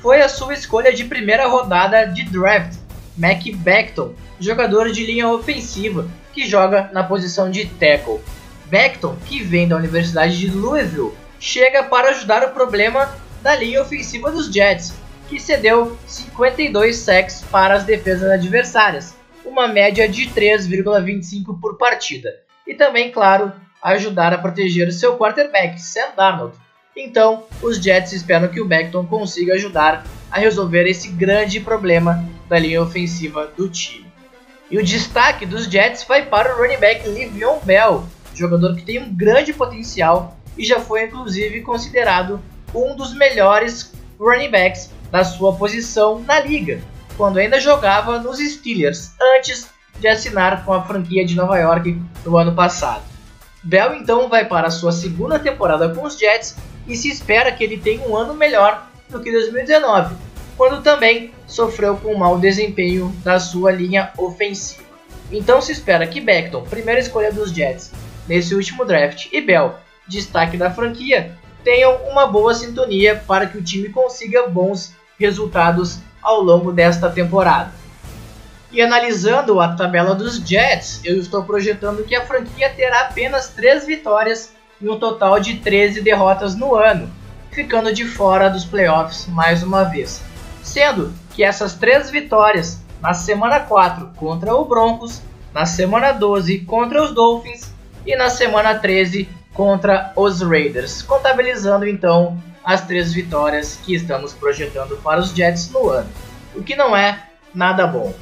foi 0.00 0.22
a 0.22 0.28
sua 0.28 0.54
escolha 0.54 0.92
de 0.92 1.04
primeira 1.04 1.48
rodada 1.48 2.06
de 2.06 2.24
draft, 2.24 2.78
Mac 3.18 3.42
Becton, 3.56 4.14
jogador 4.38 4.92
de 4.92 5.04
linha 5.04 5.28
ofensiva 5.28 6.08
que 6.32 6.46
joga 6.46 6.90
na 6.92 7.02
posição 7.02 7.50
de 7.50 7.66
tackle. 7.66 8.20
Becton, 8.66 9.16
que 9.26 9.42
vem 9.42 9.66
da 9.66 9.76
Universidade 9.76 10.38
de 10.38 10.46
Louisville, 10.48 11.12
chega 11.40 11.82
para 11.82 12.10
ajudar 12.10 12.44
o 12.44 12.52
problema 12.52 13.12
da 13.42 13.56
linha 13.56 13.82
ofensiva 13.82 14.30
dos 14.30 14.46
Jets, 14.46 14.94
que 15.28 15.40
cedeu 15.40 15.98
52 16.06 16.96
sacks 16.96 17.44
para 17.50 17.74
as 17.74 17.84
defesas 17.84 18.30
adversárias, 18.30 19.14
uma 19.44 19.66
média 19.66 20.08
de 20.08 20.26
3,25 20.30 21.60
por 21.60 21.76
partida. 21.76 22.30
E 22.64 22.74
também, 22.74 23.10
claro, 23.10 23.52
ajudar 23.82 24.32
a 24.32 24.38
proteger 24.38 24.92
seu 24.92 25.16
quarterback, 25.16 25.80
Sam 25.80 26.14
Darnold. 26.16 26.54
Então, 26.96 27.44
os 27.60 27.78
Jets 27.78 28.12
esperam 28.12 28.48
que 28.48 28.60
o 28.60 28.66
Beckton 28.66 29.06
consiga 29.06 29.54
ajudar 29.54 30.04
a 30.30 30.38
resolver 30.38 30.86
esse 30.86 31.08
grande 31.08 31.58
problema 31.58 32.24
da 32.48 32.58
linha 32.58 32.82
ofensiva 32.82 33.50
do 33.56 33.68
time. 33.68 34.12
E 34.70 34.78
o 34.78 34.84
destaque 34.84 35.44
dos 35.44 35.64
Jets 35.64 36.04
vai 36.04 36.24
para 36.24 36.54
o 36.54 36.58
running 36.58 36.78
back 36.78 37.08
Livion 37.08 37.58
Bell, 37.64 38.04
jogador 38.34 38.76
que 38.76 38.84
tem 38.84 39.02
um 39.02 39.14
grande 39.14 39.52
potencial 39.52 40.36
e 40.56 40.64
já 40.64 40.80
foi 40.80 41.04
inclusive 41.04 41.60
considerado 41.62 42.40
um 42.74 42.94
dos 42.94 43.14
melhores 43.14 43.92
running 44.18 44.50
backs 44.50 44.90
da 45.10 45.24
sua 45.24 45.54
posição 45.54 46.20
na 46.20 46.40
liga, 46.40 46.80
quando 47.16 47.38
ainda 47.38 47.60
jogava 47.60 48.18
nos 48.18 48.38
Steelers, 48.38 49.12
antes 49.36 49.68
de 49.98 50.08
assinar 50.08 50.64
com 50.64 50.72
a 50.72 50.82
franquia 50.82 51.24
de 51.24 51.36
Nova 51.36 51.58
York 51.58 52.00
no 52.24 52.36
ano 52.36 52.54
passado. 52.54 53.11
Bell 53.62 53.94
então 53.94 54.28
vai 54.28 54.44
para 54.44 54.66
a 54.66 54.70
sua 54.70 54.90
segunda 54.90 55.38
temporada 55.38 55.88
com 55.94 56.04
os 56.04 56.18
Jets 56.18 56.56
e 56.86 56.96
se 56.96 57.08
espera 57.08 57.52
que 57.52 57.62
ele 57.62 57.78
tenha 57.78 58.06
um 58.06 58.16
ano 58.16 58.34
melhor 58.34 58.88
do 59.08 59.20
que 59.20 59.30
2019, 59.30 60.16
quando 60.56 60.82
também 60.82 61.32
sofreu 61.46 61.96
com 61.96 62.14
um 62.14 62.18
mau 62.18 62.38
desempenho 62.38 63.14
da 63.22 63.38
sua 63.38 63.70
linha 63.70 64.10
ofensiva. 64.18 64.82
Então 65.30 65.62
se 65.62 65.72
espera 65.72 66.06
que 66.06 66.20
Beckton, 66.20 66.62
primeira 66.62 67.00
escolha 67.00 67.32
dos 67.32 67.52
Jets 67.52 67.92
nesse 68.28 68.54
último 68.54 68.84
draft, 68.84 69.28
e 69.32 69.40
Bell, 69.40 69.74
destaque 70.06 70.56
da 70.56 70.70
franquia, 70.70 71.36
tenham 71.64 71.96
uma 72.10 72.26
boa 72.26 72.54
sintonia 72.54 73.22
para 73.26 73.46
que 73.46 73.58
o 73.58 73.62
time 73.62 73.88
consiga 73.88 74.48
bons 74.48 74.94
resultados 75.18 76.00
ao 76.20 76.40
longo 76.40 76.72
desta 76.72 77.08
temporada. 77.10 77.81
E 78.72 78.80
analisando 78.80 79.60
a 79.60 79.68
tabela 79.74 80.14
dos 80.14 80.36
Jets, 80.36 81.02
eu 81.04 81.18
estou 81.18 81.44
projetando 81.44 82.04
que 82.04 82.16
a 82.16 82.24
franquia 82.24 82.70
terá 82.70 83.02
apenas 83.02 83.48
3 83.48 83.86
vitórias 83.86 84.54
e 84.80 84.88
um 84.88 84.98
total 84.98 85.38
de 85.38 85.58
13 85.58 86.00
derrotas 86.00 86.54
no 86.54 86.74
ano, 86.74 87.10
ficando 87.50 87.92
de 87.92 88.06
fora 88.06 88.48
dos 88.48 88.64
playoffs 88.64 89.26
mais 89.26 89.62
uma 89.62 89.84
vez. 89.84 90.22
Sendo 90.62 91.12
que 91.34 91.44
essas 91.44 91.74
3 91.74 92.10
vitórias 92.10 92.80
na 93.02 93.12
semana 93.12 93.60
4 93.60 94.12
contra 94.16 94.54
o 94.54 94.64
Broncos, 94.64 95.20
na 95.52 95.66
semana 95.66 96.12
12 96.12 96.60
contra 96.60 97.02
os 97.02 97.12
Dolphins 97.12 97.70
e 98.06 98.16
na 98.16 98.30
semana 98.30 98.78
13 98.78 99.28
contra 99.52 100.12
os 100.16 100.40
Raiders, 100.40 101.02
contabilizando 101.02 101.86
então 101.86 102.40
as 102.64 102.80
três 102.86 103.12
vitórias 103.12 103.78
que 103.84 103.94
estamos 103.94 104.32
projetando 104.32 104.96
para 105.02 105.20
os 105.20 105.30
Jets 105.30 105.70
no 105.70 105.90
ano, 105.90 106.08
o 106.54 106.62
que 106.62 106.74
não 106.74 106.96
é 106.96 107.22
nada 107.54 107.86
bom. 107.86 108.14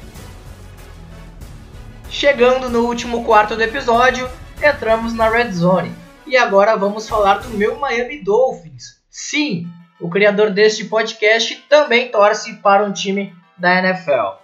Chegando 2.11 2.69
no 2.69 2.81
último 2.81 3.23
quarto 3.23 3.55
do 3.55 3.63
episódio, 3.63 4.29
entramos 4.61 5.13
na 5.13 5.29
Red 5.29 5.53
Zone. 5.53 5.95
E 6.27 6.35
agora 6.35 6.75
vamos 6.75 7.07
falar 7.07 7.35
do 7.35 7.49
meu 7.51 7.77
Miami 7.77 8.21
Dolphins. 8.21 8.97
Sim, 9.09 9.65
o 9.99 10.09
criador 10.09 10.51
deste 10.51 10.83
podcast 10.85 11.63
também 11.69 12.09
torce 12.09 12.57
para 12.57 12.83
um 12.83 12.91
time 12.91 13.33
da 13.57 13.79
NFL. 13.79 14.41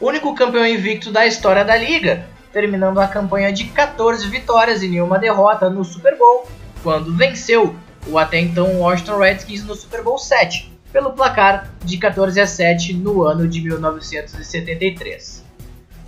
Único 0.00 0.34
campeão 0.36 0.64
invicto 0.64 1.10
da 1.10 1.26
história 1.26 1.64
da 1.64 1.76
liga, 1.76 2.26
terminando 2.52 3.00
a 3.00 3.08
campanha 3.08 3.52
de 3.52 3.64
14 3.64 4.28
vitórias 4.28 4.84
e 4.84 4.88
nenhuma 4.88 5.18
derrota 5.18 5.68
no 5.68 5.84
Super 5.84 6.16
Bowl, 6.16 6.46
quando 6.80 7.14
venceu 7.14 7.74
o 8.06 8.16
até 8.16 8.38
então 8.38 8.78
Washington 8.78 9.18
Redskins 9.18 9.64
no 9.64 9.74
Super 9.74 10.02
Bowl 10.04 10.16
7, 10.16 10.72
pelo 10.92 11.12
placar 11.12 11.72
de 11.84 11.98
14 11.98 12.40
a 12.40 12.46
7 12.46 12.94
no 12.94 13.24
ano 13.24 13.48
de 13.48 13.60
1973. 13.60 15.42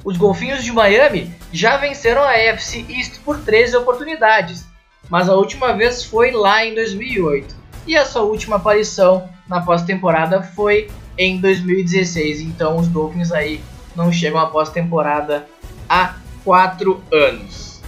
Os 0.04 0.18
Golfinhos 0.18 0.62
de 0.62 0.70
Miami 0.70 1.34
já 1.50 1.78
venceram 1.78 2.22
a 2.22 2.32
AFC 2.32 2.84
East 2.90 3.20
por 3.24 3.38
13 3.38 3.76
oportunidades, 3.76 4.66
mas 5.08 5.30
a 5.30 5.34
última 5.34 5.72
vez 5.72 6.04
foi 6.04 6.30
lá 6.30 6.62
em 6.62 6.74
2008 6.74 7.54
e 7.86 7.96
a 7.96 8.04
sua 8.04 8.22
última 8.22 8.56
aparição 8.56 9.26
na 9.48 9.62
pós-temporada 9.62 10.42
foi 10.42 10.90
em 11.16 11.40
2016. 11.40 12.42
Então 12.42 12.76
os 12.76 12.86
Dolphins 12.86 13.32
aí 13.32 13.62
não 13.96 14.12
chegam 14.12 14.38
à 14.38 14.46
pós-temporada 14.46 15.46
há 15.88 16.16
4 16.44 17.02
anos. 17.10 17.80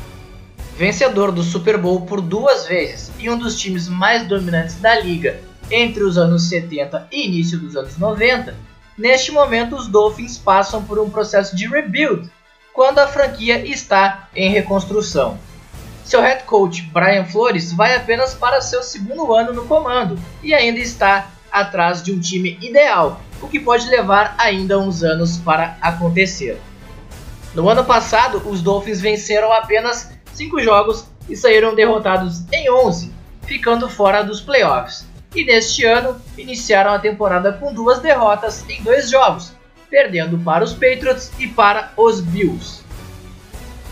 Vencedor 0.78 1.30
do 1.30 1.42
Super 1.42 1.76
Bowl 1.76 2.02
por 2.02 2.22
duas 2.22 2.66
vezes 2.66 3.12
e 3.18 3.28
um 3.28 3.36
dos 3.36 3.58
times 3.58 3.88
mais 3.88 4.26
dominantes 4.26 4.76
da 4.76 4.98
liga 4.98 5.38
entre 5.70 6.02
os 6.02 6.16
anos 6.16 6.48
70 6.48 7.08
e 7.12 7.26
início 7.26 7.58
dos 7.58 7.76
anos 7.76 7.98
90, 7.98 8.54
Neste 8.96 9.30
momento, 9.30 9.76
os 9.76 9.88
Dolphins 9.88 10.38
passam 10.38 10.82
por 10.82 10.98
um 10.98 11.10
processo 11.10 11.54
de 11.54 11.68
rebuild, 11.68 12.30
quando 12.72 12.98
a 12.98 13.06
franquia 13.06 13.58
está 13.66 14.28
em 14.34 14.50
reconstrução. 14.50 15.38
Seu 16.02 16.22
head 16.22 16.44
coach 16.44 16.82
Brian 16.82 17.26
Flores 17.26 17.72
vai 17.72 17.94
apenas 17.94 18.32
para 18.32 18.62
seu 18.62 18.82
segundo 18.82 19.34
ano 19.34 19.52
no 19.52 19.66
comando 19.66 20.18
e 20.42 20.54
ainda 20.54 20.78
está 20.78 21.30
atrás 21.52 22.02
de 22.02 22.10
um 22.12 22.20
time 22.20 22.58
ideal, 22.62 23.20
o 23.42 23.48
que 23.48 23.60
pode 23.60 23.86
levar 23.88 24.34
ainda 24.38 24.78
uns 24.78 25.02
anos 25.02 25.36
para 25.36 25.76
acontecer. 25.82 26.58
No 27.54 27.68
ano 27.68 27.84
passado, 27.84 28.42
os 28.48 28.62
Dolphins 28.62 29.00
venceram 29.00 29.52
apenas 29.52 30.10
5 30.32 30.60
jogos 30.62 31.06
e 31.28 31.36
saíram 31.36 31.74
derrotados 31.74 32.44
em 32.50 32.70
11, 32.70 33.12
ficando 33.42 33.90
fora 33.90 34.22
dos 34.22 34.40
playoffs 34.40 35.06
e 35.36 35.44
neste 35.44 35.84
ano 35.84 36.20
iniciaram 36.38 36.92
a 36.92 36.98
temporada 36.98 37.52
com 37.52 37.72
duas 37.72 37.98
derrotas 37.98 38.64
em 38.70 38.82
dois 38.82 39.10
jogos, 39.10 39.52
perdendo 39.90 40.38
para 40.38 40.64
os 40.64 40.72
Patriots 40.72 41.30
e 41.38 41.46
para 41.46 41.92
os 41.94 42.20
Bills. 42.22 42.82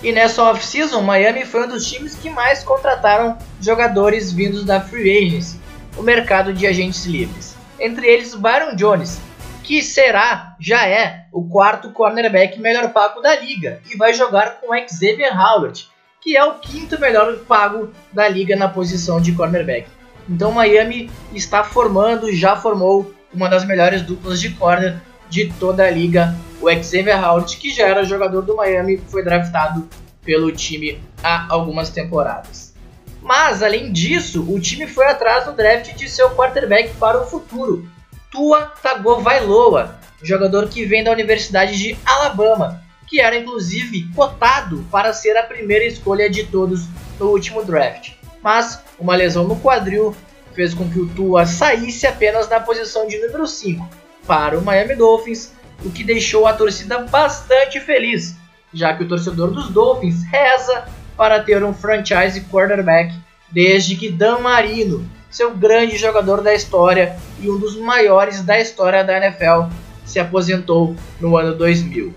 E 0.03 0.11
nessa 0.11 0.43
off-season, 0.43 1.03
Miami 1.03 1.45
foi 1.45 1.65
um 1.65 1.69
dos 1.69 1.87
times 1.87 2.15
que 2.15 2.31
mais 2.31 2.65
contrataram 2.65 3.39
jogadores 3.61 4.33
vindos 4.33 4.65
da 4.65 4.81
Free 4.81 5.27
Agency, 5.27 5.61
o 5.97 6.03
mercado 6.03 6.53
de 6.53 6.67
agentes 6.67 7.05
livres. 7.05 7.55
Entre 7.79 8.07
eles, 8.07 8.35
Byron 8.35 8.75
Jones, 8.75 9.21
que 9.63 9.83
será, 9.83 10.57
já 10.59 10.87
é, 10.87 11.27
o 11.33 11.49
quarto 11.49 11.91
cornerback 11.91 12.59
melhor 12.59 12.91
pago 12.93 13.21
da 13.21 13.37
liga 13.37 13.81
e 13.91 13.97
vai 13.97 14.13
jogar 14.13 14.61
com 14.61 14.75
Xavier 14.89 15.39
Howard, 15.39 15.89
que 16.21 16.37
é 16.37 16.45
o 16.45 16.55
quinto 16.55 16.99
melhor 16.99 17.37
pago 17.41 17.91
da 18.13 18.29
liga 18.29 18.57
na 18.57 18.69
posição 18.69 19.21
de 19.21 19.33
cornerback. 19.33 19.87
Então 20.29 20.53
Miami 20.53 21.11
está 21.33 21.63
formando, 21.63 22.33
já 22.33 22.57
formou 22.57 23.13
uma 23.33 23.49
das 23.49 23.65
melhores 23.65 24.03
duplas 24.03 24.41
de 24.41 24.51
corner 24.51 25.01
de 25.29 25.53
toda 25.59 25.85
a 25.85 25.91
liga, 25.91 26.35
o 26.61 26.71
Xavier 26.71 27.23
Howard, 27.23 27.57
que 27.57 27.71
já 27.71 27.87
era 27.89 28.05
jogador 28.05 28.43
do 28.43 28.57
Miami, 28.57 28.97
foi 29.09 29.23
draftado 29.23 29.89
pelo 30.25 30.51
time 30.53 31.03
há 31.23 31.47
algumas 31.53 31.91
temporadas. 31.91 32.73
Mas 33.21 33.63
além 33.63 33.93
disso, 33.93 34.45
o 34.49 34.61
time 34.61 34.87
foi 34.87 35.07
atrás 35.07 35.47
no 35.47 35.53
draft 35.53 35.95
de 35.95 36.09
seu 36.09 36.31
quarterback 36.31 36.95
para 36.97 37.21
o 37.21 37.27
futuro, 37.27 37.89
Tua 38.31 38.63
Tagovailoa, 38.83 39.99
jogador 40.23 40.69
que 40.69 40.85
vem 40.85 41.05
da 41.05 41.13
Universidade 41.13 41.77
de 41.77 41.97
Alabama, 42.05 42.83
que 43.07 43.21
era 43.21 43.37
inclusive 43.37 44.09
cotado 44.15 44.85
para 44.91 45.13
ser 45.13 45.37
a 45.37 45.43
primeira 45.43 45.85
escolha 45.85 46.31
de 46.31 46.45
todos 46.45 46.87
no 47.19 47.27
último 47.27 47.63
draft 47.63 48.13
mas 48.45 48.79
uma 49.01 49.17
lesão 49.17 49.45
no 49.45 49.57
quadril 49.57 50.15
fez 50.53 50.75
com 50.75 50.87
que 50.89 51.01
o 51.01 51.09
Tua 51.09 51.47
saísse 51.47 52.07
apenas 52.07 52.47
na 52.47 52.61
posição 52.61 53.09
de 53.09 53.19
número 53.19 53.47
5 53.47 53.89
para 54.27 54.59
o 54.59 54.63
Miami 54.63 54.95
Dolphins, 54.95 55.53
o 55.83 55.91
que 55.91 56.05
deixou 56.05 56.47
a 56.47 56.53
torcida 56.53 56.99
bastante 56.99 57.81
feliz, 57.81 58.37
já 58.73 58.95
que 58.95 59.03
o 59.03 59.09
torcedor 59.09 59.51
dos 59.51 59.71
Dolphins 59.71 60.23
reza 60.31 60.85
para 61.17 61.41
ter 61.41 61.65
um 61.65 61.73
franchise 61.73 62.43
quarterback 62.43 63.15
desde 63.51 63.97
que 63.97 64.11
Dan 64.11 64.41
Marino, 64.41 65.09
seu 65.31 65.55
grande 65.55 65.97
jogador 65.97 66.43
da 66.43 66.55
história 66.55 67.17
e 67.41 67.49
um 67.51 67.59
dos 67.59 67.77
maiores 67.77 68.43
da 68.43 68.61
história 68.61 69.03
da 69.03 69.17
NFL, 69.17 69.73
se 70.05 70.21
aposentou 70.21 70.95
no 71.19 71.37
ano 71.37 71.55
2000. 71.55 72.15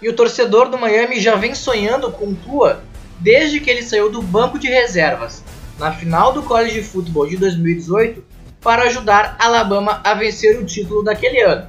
E 0.00 0.08
o 0.08 0.16
torcedor 0.16 0.70
do 0.70 0.78
Miami 0.78 1.20
já 1.20 1.36
vem 1.36 1.54
sonhando 1.54 2.10
com 2.10 2.34
Tua 2.34 2.80
desde 3.20 3.60
que 3.60 3.70
ele 3.70 3.82
saiu 3.82 4.10
do 4.10 4.22
banco 4.22 4.58
de 4.58 4.68
reservas 4.68 5.42
na 5.78 5.92
final 5.92 6.32
do 6.32 6.42
College 6.42 6.82
Football 6.82 7.28
de 7.28 7.36
2018 7.36 8.24
para 8.60 8.84
ajudar 8.84 9.36
Alabama 9.38 10.00
a 10.02 10.14
vencer 10.14 10.58
o 10.58 10.64
título 10.64 11.02
daquele 11.02 11.40
ano. 11.40 11.68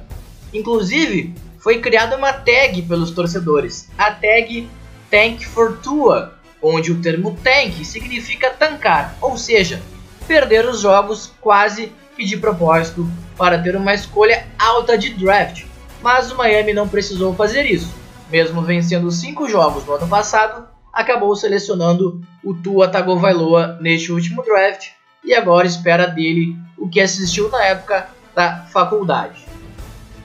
Inclusive, 0.52 1.34
foi 1.58 1.80
criada 1.80 2.16
uma 2.16 2.32
tag 2.32 2.82
pelos 2.82 3.10
torcedores, 3.10 3.88
a 3.98 4.10
tag 4.10 4.68
Tank 5.10 5.44
for 5.44 5.78
Tua, 5.78 6.34
onde 6.62 6.92
o 6.92 7.00
termo 7.00 7.36
tank 7.42 7.84
significa 7.84 8.50
tancar, 8.50 9.16
ou 9.20 9.36
seja, 9.36 9.80
perder 10.26 10.66
os 10.66 10.80
jogos 10.80 11.32
quase 11.40 11.92
que 12.16 12.24
de 12.24 12.36
propósito 12.36 13.08
para 13.36 13.58
ter 13.62 13.76
uma 13.76 13.94
escolha 13.94 14.46
alta 14.58 14.98
de 14.98 15.10
draft. 15.10 15.64
Mas 16.02 16.30
o 16.30 16.36
Miami 16.36 16.74
não 16.74 16.88
precisou 16.88 17.34
fazer 17.34 17.64
isso. 17.64 17.94
Mesmo 18.30 18.62
vencendo 18.62 19.10
cinco 19.10 19.48
jogos 19.48 19.84
no 19.86 19.94
ano 19.94 20.08
passado, 20.08 20.68
acabou 20.98 21.36
selecionando 21.36 22.20
o 22.42 22.52
Tua 22.52 22.88
Tagovailoa 22.88 23.78
neste 23.80 24.10
último 24.10 24.42
draft 24.42 24.88
e 25.24 25.32
agora 25.32 25.64
espera 25.64 26.08
dele 26.08 26.56
o 26.76 26.88
que 26.88 27.00
assistiu 27.00 27.48
na 27.50 27.62
época 27.66 28.08
da 28.34 28.66
faculdade. 28.72 29.46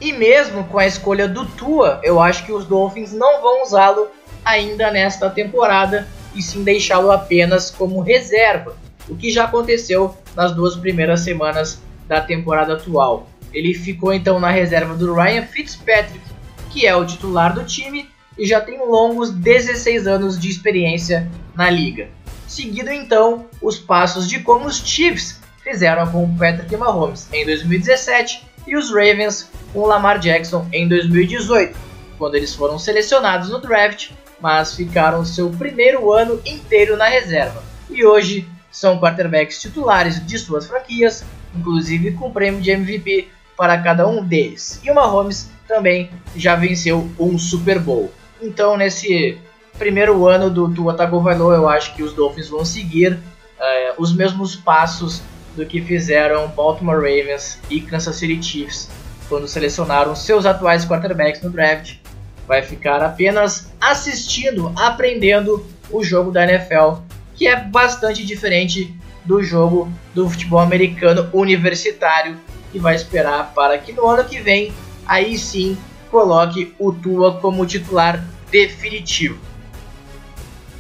E 0.02 0.12
mesmo 0.12 0.64
com 0.64 0.80
a 0.80 0.88
escolha 0.88 1.28
do 1.28 1.46
Tua, 1.46 2.00
eu 2.02 2.20
acho 2.20 2.44
que 2.44 2.52
os 2.52 2.66
Dolphins 2.66 3.14
não 3.14 3.40
vão 3.40 3.62
usá-lo 3.62 4.08
ainda 4.44 4.90
nesta 4.90 5.30
temporada 5.30 6.08
e 6.34 6.42
sim 6.42 6.64
deixá-lo 6.64 7.12
apenas 7.12 7.70
como 7.70 8.02
reserva, 8.02 8.76
o 9.08 9.16
que 9.16 9.30
já 9.30 9.44
aconteceu 9.44 10.18
nas 10.36 10.54
duas 10.54 10.76
primeiras 10.76 11.20
semanas 11.20 11.84
da 12.08 12.20
temporada 12.20 12.74
atual. 12.74 13.28
Ele 13.54 13.76
ficou 13.76 14.12
então 14.12 14.40
na 14.40 14.50
reserva 14.50 14.96
do 14.96 15.14
Ryan 15.14 15.44
Fitzpatrick, 15.44 16.26
que 16.72 16.88
é 16.88 16.96
o 16.96 17.06
titular 17.06 17.54
do 17.54 17.64
time 17.64 18.10
e 18.38 18.46
já 18.46 18.62
tem 18.62 18.80
longos 18.80 19.32
16 19.32 20.08
anos 20.08 20.40
de 20.40 20.50
experiência 20.50 21.30
na 21.56 21.70
liga. 21.70 22.10
Seguindo 22.48 22.92
então 22.92 23.48
os 23.62 23.80
passos 23.80 24.28
de 24.28 24.40
como 24.40 24.66
os 24.66 24.78
Chiefs 24.78 25.40
fizeram 25.64 26.06
com 26.12 26.24
o 26.24 26.38
Patrick 26.38 26.76
Mahomes 26.76 27.28
em 27.32 27.46
2017 27.46 28.44
e 28.68 28.76
os 28.76 28.90
Ravens 28.90 29.50
com 29.72 29.80
o 29.80 29.88
Lamar 29.88 30.20
Jackson 30.20 30.68
em 30.72 30.88
2018, 30.88 31.78
quando 32.18 32.36
eles 32.36 32.54
foram 32.54 32.78
selecionados 32.78 33.50
no 33.50 33.60
draft, 33.60 34.12
mas 34.40 34.76
ficaram 34.76 35.26
seu 35.26 35.50
primeiro 35.50 36.12
ano 36.12 36.40
inteiro 36.46 36.98
na 36.98 37.08
reserva. 37.08 37.64
E 37.90 38.06
hoje 38.06 38.48
são 38.72 39.00
quarterbacks 39.00 39.62
titulares 39.62 40.26
de 40.26 40.38
suas 40.38 40.68
franquias, 40.68 41.24
inclusive 41.56 42.12
com 42.12 42.32
prêmio 42.32 42.62
de 42.62 42.72
MVP 42.72 43.30
para 43.58 43.78
cada 43.82 44.08
um 44.08 44.24
deles. 44.24 44.82
E 44.84 44.92
o 44.92 44.96
Mahomes 44.96 45.50
também 45.68 46.10
já 46.36 46.56
venceu 46.56 47.10
um 47.20 47.38
Super 47.38 47.80
Bowl. 47.80 48.12
Então, 48.44 48.76
nesse 48.76 49.38
primeiro 49.78 50.28
ano 50.28 50.50
do 50.50 50.70
Tua 50.74 50.94
Tagovailoa, 50.94 51.56
eu 51.56 51.70
acho 51.70 51.96
que 51.96 52.04
os 52.04 52.14
Dolphins 52.14 52.50
vão 52.50 52.66
seguir 52.66 53.14
uh, 53.14 53.94
os 53.98 54.14
mesmos 54.14 54.54
passos 54.54 55.22
do 55.56 55.66
que 55.66 55.82
fizeram 55.82 56.50
Baltimore 56.50 56.98
Ravens 56.98 57.60
e 57.70 57.80
Kansas 57.80 58.18
City 58.18 58.44
Chiefs 58.44 58.90
quando 59.30 59.48
selecionaram 59.48 60.14
seus 60.14 60.46
atuais 60.46 60.86
quarterbacks 60.86 61.42
no 61.42 61.50
draft. 61.50 61.96
Vai 62.46 62.62
ficar 62.62 63.02
apenas 63.02 63.72
assistindo, 63.80 64.74
aprendendo 64.76 65.66
o 65.90 66.04
jogo 66.04 66.30
da 66.30 66.44
NFL, 66.44 67.02
que 67.36 67.48
é 67.48 67.56
bastante 67.56 68.26
diferente 68.26 68.94
do 69.24 69.42
jogo 69.42 69.90
do 70.14 70.30
futebol 70.30 70.60
americano 70.60 71.30
universitário 71.32 72.38
e 72.74 72.80
vai 72.80 72.96
esperar 72.96 73.54
para 73.56 73.78
que 73.78 73.94
no 73.94 74.06
ano 74.06 74.26
que 74.26 74.42
vem 74.42 74.74
aí 75.08 75.38
sim 75.38 75.78
coloque 76.12 76.76
o 76.78 76.92
Tua 76.92 77.40
como 77.40 77.66
titular 77.66 78.24
definitivo. 78.54 79.40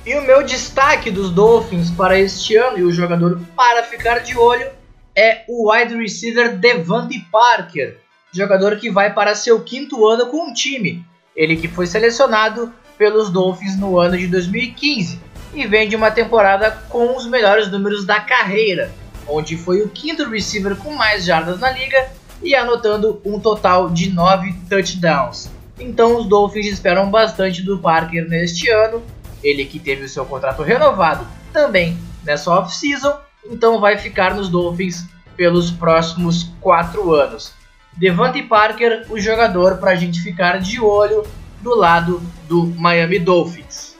E 0.05 0.15
o 0.15 0.21
meu 0.21 0.43
destaque 0.43 1.09
dos 1.09 1.31
Dolphins 1.31 1.89
para 1.89 2.19
este 2.19 2.55
ano 2.55 2.77
e 2.77 2.83
o 2.83 2.91
jogador 2.91 3.41
para 3.55 3.81
ficar 3.81 4.19
de 4.19 4.37
olho 4.37 4.67
é 5.15 5.43
o 5.47 5.71
wide 5.71 5.95
receiver 5.95 6.55
Devante 6.55 7.19
Parker, 7.31 7.97
jogador 8.31 8.77
que 8.77 8.91
vai 8.91 9.11
para 9.11 9.33
seu 9.33 9.59
quinto 9.61 10.05
ano 10.05 10.27
com 10.27 10.51
o 10.51 10.53
time. 10.53 11.03
Ele 11.35 11.55
que 11.55 11.67
foi 11.67 11.87
selecionado 11.87 12.71
pelos 12.95 13.31
Dolphins 13.31 13.75
no 13.79 13.97
ano 13.97 14.17
de 14.19 14.27
2015 14.27 15.19
e 15.55 15.65
vem 15.65 15.89
de 15.89 15.95
uma 15.95 16.11
temporada 16.11 16.69
com 16.89 17.17
os 17.17 17.25
melhores 17.25 17.71
números 17.71 18.05
da 18.05 18.19
carreira, 18.19 18.91
onde 19.27 19.57
foi 19.57 19.81
o 19.81 19.89
quinto 19.89 20.29
receiver 20.29 20.75
com 20.75 20.93
mais 20.93 21.25
jardas 21.25 21.59
na 21.59 21.71
liga 21.71 22.11
e 22.43 22.53
anotando 22.53 23.19
um 23.25 23.39
total 23.39 23.89
de 23.89 24.11
9 24.11 24.53
touchdowns. 24.69 25.49
Então 25.79 26.17
os 26.17 26.27
Dolphins 26.27 26.67
esperam 26.67 27.09
bastante 27.09 27.61
do 27.61 27.79
Parker 27.79 28.27
neste 28.27 28.69
ano, 28.69 29.03
ele 29.43 29.65
que 29.65 29.79
teve 29.79 30.05
o 30.05 30.09
seu 30.09 30.25
contrato 30.25 30.61
renovado 30.63 31.27
também 31.51 31.97
nessa 32.23 32.51
off-season, 32.51 33.17
então 33.45 33.79
vai 33.79 33.97
ficar 33.97 34.33
nos 34.35 34.49
Dolphins 34.49 35.05
pelos 35.35 35.71
próximos 35.71 36.51
4 36.61 37.13
anos. 37.13 37.53
Devante 37.97 38.41
Parker, 38.41 39.05
o 39.09 39.19
jogador 39.19 39.77
para 39.77 39.91
a 39.91 39.95
gente 39.95 40.21
ficar 40.21 40.59
de 40.59 40.79
olho 40.79 41.23
do 41.61 41.75
lado 41.75 42.21
do 42.47 42.65
Miami 42.65 43.19
Dolphins. 43.19 43.95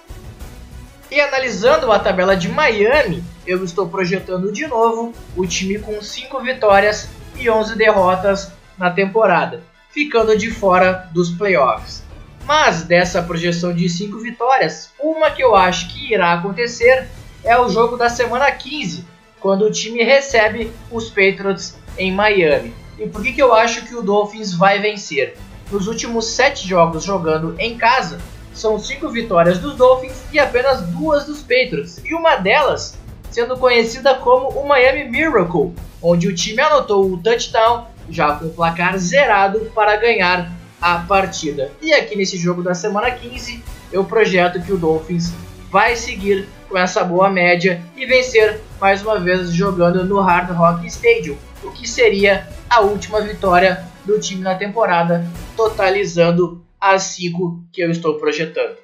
E 1.12 1.20
analisando 1.20 1.92
a 1.92 2.00
tabela 2.00 2.36
de 2.36 2.50
Miami, 2.50 3.24
eu 3.46 3.64
estou 3.64 3.88
projetando 3.88 4.52
de 4.52 4.66
novo 4.66 5.14
o 5.36 5.46
time 5.46 5.78
com 5.78 6.02
5 6.02 6.42
vitórias 6.42 7.10
e 7.38 7.50
11 7.50 7.76
derrotas 7.76 8.52
na 8.78 8.90
temporada, 8.90 9.62
ficando 9.94 10.36
de 10.36 10.50
fora 10.50 11.08
dos 11.14 11.30
playoffs. 11.30 12.04
Mas 12.46 12.84
dessa 12.84 13.22
projeção 13.22 13.74
de 13.74 13.88
5 13.88 14.20
vitórias, 14.20 14.90
uma 15.00 15.32
que 15.32 15.44
eu 15.44 15.56
acho 15.56 15.94
que 15.94 16.12
irá 16.12 16.34
acontecer 16.34 17.08
é 17.44 17.58
o 17.58 17.70
jogo 17.70 17.96
da 17.96 18.10
semana 18.10 18.52
15, 18.52 19.06
quando 19.40 19.66
o 19.66 19.72
time 19.72 20.04
recebe 20.04 20.72
os 20.92 21.10
Patriots 21.10 21.78
em 21.98 22.12
Miami. 22.12 22.74
E 22.98 23.08
por 23.08 23.22
que, 23.22 23.34
que 23.34 23.42
eu 23.42 23.54
acho 23.54 23.86
que 23.86 23.96
o 23.96 24.02
Dolphins 24.02 24.54
vai 24.54 24.80
vencer? 24.80 25.38
Nos 25.72 25.88
últimos 25.88 26.28
7 26.28 26.68
jogos 26.68 27.04
jogando 27.04 27.56
em 27.60 27.78
casa, 27.78 28.20
são 28.54 28.78
5 28.78 29.10
vitórias 29.10 29.60
dos 29.60 29.76
Dolphins 29.76 30.24
e 30.32 30.40
apenas 30.40 30.82
duas 30.88 31.26
dos 31.26 31.42
Patriots, 31.42 32.02
e 32.04 32.14
uma 32.14 32.36
delas 32.36 32.98
sendo 33.32 33.58
conhecida 33.58 34.14
como 34.16 34.50
o 34.50 34.68
Miami 34.68 35.06
Miracle, 35.06 35.74
onde 36.02 36.28
o 36.28 36.36
time 36.36 36.62
anotou 36.62 37.12
o 37.12 37.18
touchdown 37.18 37.88
já 38.10 38.36
com 38.36 38.46
o 38.46 38.54
placar 38.54 38.98
zerado 38.98 39.72
para 39.74 39.96
ganhar 39.98 40.52
a 40.82 40.98
partida. 41.00 41.72
E 41.82 41.94
aqui 41.94 42.16
nesse 42.16 42.38
jogo 42.38 42.62
da 42.62 42.74
semana 42.74 43.10
15, 43.10 43.64
eu 43.92 44.04
projeto 44.04 44.62
que 44.62 44.74
o 44.74 44.78
Dolphins 44.78 45.32
vai 45.72 45.96
seguir 45.96 46.48
com 46.68 46.78
essa 46.78 47.04
boa 47.04 47.30
média 47.30 47.82
e 47.96 48.06
vencer 48.06 48.60
mais 48.80 49.02
uma 49.02 49.20
vez 49.20 49.52
jogando 49.54 50.04
no 50.04 50.20
Hard 50.20 50.50
Rock 50.52 50.86
Stadium, 50.88 51.38
o 51.64 51.72
que 51.72 51.88
seria 51.88 52.48
a 52.70 52.82
última 52.82 53.22
vitória 53.22 53.84
do 54.04 54.20
time 54.20 54.42
na 54.42 54.56
temporada, 54.56 55.26
totalizando 55.56 56.64
as 56.80 57.04
5 57.04 57.64
que 57.72 57.82
eu 57.82 57.90
estou 57.90 58.16
projetando. 58.16 58.76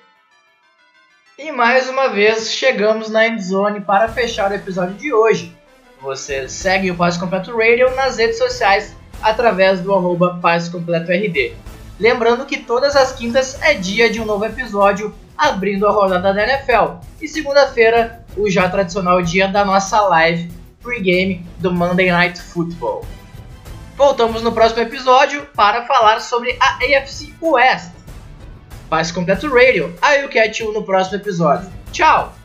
E 1.38 1.52
mais 1.52 1.90
uma 1.90 2.08
vez 2.08 2.52
chegamos 2.52 3.10
na 3.10 3.28
endzone 3.28 3.82
para 3.82 4.08
fechar 4.08 4.52
o 4.52 4.54
episódio 4.54 4.96
de 4.96 5.14
hoje. 5.14 5.56
Você 6.02 6.48
segue 6.48 6.92
o 6.92 6.96
Passe 6.96 7.20
Completo 7.20 7.58
Radio 7.58 7.94
nas 7.96 8.18
redes 8.18 8.38
sociais 8.38 8.96
através 9.22 9.82
do 9.82 9.94
arroba 9.94 10.40
Passe 10.42 10.70
Completo 10.70 11.12
RD. 11.12 11.54
Lembrando 12.00 12.46
que 12.46 12.58
todas 12.58 12.96
as 12.96 13.12
quintas 13.12 13.62
é 13.62 13.74
dia 13.74 14.10
de 14.10 14.22
um 14.22 14.26
novo 14.26 14.46
episódio 14.46 15.14
abrindo 15.38 15.88
a 15.88 15.92
rodada 15.92 16.34
da 16.34 16.44
NFL. 16.44 16.98
E 17.22 17.28
segunda-feira, 17.28 18.26
o 18.38 18.50
já 18.50 18.70
tradicional 18.70 19.22
dia 19.22 19.48
da 19.48 19.66
nossa 19.66 20.00
live 20.02 20.52
pregame 20.82 21.46
do 21.58 21.72
Monday 21.72 22.12
Night 22.12 22.42
Football. 22.42 23.06
Voltamos 23.98 24.42
no 24.42 24.52
próximo 24.52 24.82
episódio 24.82 25.46
para 25.56 25.86
falar 25.86 26.22
sobre 26.22 26.58
a 26.60 26.78
AFC 26.78 27.34
West. 27.42 27.92
Passe 28.90 29.14
Completo 29.14 29.50
Radio. 29.50 29.94
Aí 30.02 30.22
eu 30.22 30.30
catch 30.30 30.60
you 30.60 30.72
no 30.72 30.84
próximo 30.84 31.18
episódio. 31.18 31.70
Tchau! 31.92 32.39